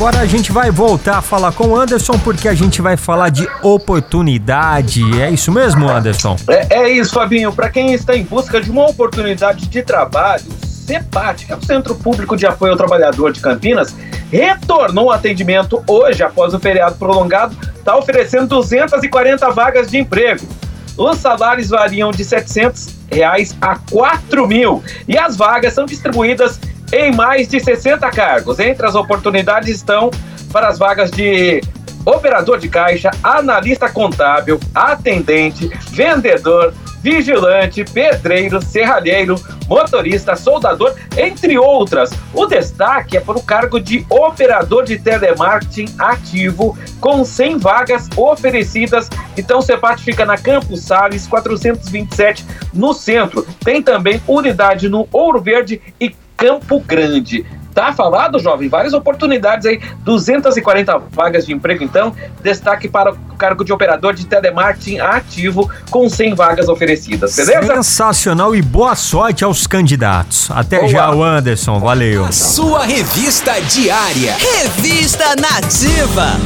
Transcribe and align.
agora 0.00 0.20
a 0.20 0.24
gente 0.24 0.50
vai 0.50 0.70
voltar 0.70 1.18
a 1.18 1.20
falar 1.20 1.52
com 1.52 1.68
o 1.68 1.76
Anderson 1.76 2.18
porque 2.20 2.48
a 2.48 2.54
gente 2.54 2.80
vai 2.80 2.96
falar 2.96 3.28
de 3.28 3.46
oportunidade. 3.62 5.02
É 5.20 5.28
isso 5.28 5.52
mesmo, 5.52 5.90
Anderson? 5.90 6.38
É, 6.48 6.84
é 6.84 6.88
isso, 6.88 7.12
Fabinho. 7.12 7.52
Para 7.52 7.68
quem 7.68 7.92
está 7.92 8.16
em 8.16 8.24
busca 8.24 8.62
de 8.62 8.70
uma 8.70 8.88
oportunidade 8.88 9.68
de 9.68 9.82
trabalho, 9.82 10.46
CEPAT, 10.86 11.44
que 11.44 11.52
é 11.52 11.54
o 11.54 11.62
Centro 11.62 11.94
Público 11.94 12.34
de 12.34 12.46
Apoio 12.46 12.72
ao 12.72 12.78
Trabalhador 12.78 13.30
de 13.30 13.40
Campinas, 13.40 13.94
retornou 14.32 15.08
o 15.08 15.10
atendimento 15.10 15.84
hoje, 15.86 16.22
após 16.22 16.54
o 16.54 16.58
feriado 16.58 16.96
prolongado, 16.96 17.54
está 17.76 17.94
oferecendo 17.94 18.46
240 18.46 19.50
vagas 19.50 19.90
de 19.90 19.98
emprego. 19.98 20.48
Os 20.96 21.18
salários 21.18 21.68
variam 21.68 22.10
de 22.10 22.24
700 22.24 22.88
reais 23.12 23.54
a 23.60 23.76
4 23.90 24.48
mil 24.48 24.82
e 25.06 25.18
as 25.18 25.36
vagas 25.36 25.74
são 25.74 25.84
distribuídas 25.84 26.58
em 26.92 27.12
mais 27.12 27.48
de 27.48 27.60
60 27.60 28.10
cargos. 28.10 28.58
Entre 28.58 28.86
as 28.86 28.94
oportunidades 28.94 29.68
estão 29.68 30.10
para 30.52 30.68
as 30.68 30.78
vagas 30.78 31.10
de 31.10 31.60
operador 32.04 32.58
de 32.58 32.68
caixa, 32.68 33.10
analista 33.22 33.88
contábil, 33.88 34.58
atendente, 34.74 35.70
vendedor, 35.90 36.72
vigilante, 37.02 37.84
pedreiro, 37.84 38.62
serralheiro, 38.62 39.36
motorista, 39.66 40.36
soldador, 40.36 40.94
entre 41.16 41.58
outras. 41.58 42.10
O 42.34 42.46
destaque 42.46 43.16
é 43.16 43.20
para 43.20 43.38
o 43.38 43.42
cargo 43.42 43.80
de 43.80 44.04
operador 44.10 44.84
de 44.84 44.98
telemarketing 44.98 45.94
ativo, 45.98 46.76
com 47.00 47.24
100 47.24 47.58
vagas 47.58 48.08
oferecidas. 48.16 49.08
Então, 49.36 49.60
o 49.60 49.62
CEPAT 49.62 50.02
fica 50.02 50.26
na 50.26 50.36
Campos 50.36 50.82
Sales 50.82 51.26
427, 51.26 52.44
no 52.74 52.92
centro. 52.92 53.46
Tem 53.64 53.82
também 53.82 54.20
unidade 54.26 54.88
no 54.88 55.08
Ouro 55.12 55.40
Verde 55.40 55.80
e 55.98 56.10
Campo 56.40 56.80
Grande. 56.80 57.44
Tá 57.74 57.92
falado, 57.92 58.38
jovem? 58.40 58.68
Várias 58.68 58.94
oportunidades 58.94 59.64
aí, 59.64 59.80
240 60.02 60.98
vagas 61.12 61.46
de 61.46 61.52
emprego, 61.52 61.84
então. 61.84 62.12
Destaque 62.42 62.88
para 62.88 63.12
o 63.12 63.36
cargo 63.36 63.64
de 63.64 63.72
operador 63.72 64.12
de 64.12 64.26
telemarketing 64.26 64.98
ativo, 64.98 65.70
com 65.88 66.08
100 66.08 66.34
vagas 66.34 66.68
oferecidas, 66.68 67.36
beleza? 67.36 67.74
Sensacional 67.76 68.56
e 68.56 68.62
boa 68.62 68.96
sorte 68.96 69.44
aos 69.44 69.66
candidatos. 69.66 70.50
Até 70.50 70.78
boa. 70.78 70.88
já, 70.88 71.14
o 71.14 71.22
Anderson. 71.22 71.78
Valeu. 71.78 72.24
A 72.24 72.32
sua 72.32 72.84
revista 72.84 73.52
diária. 73.60 74.34
Revista 74.34 75.36
Nativa. 75.36 76.40